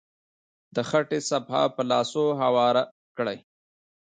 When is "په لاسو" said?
1.75-2.23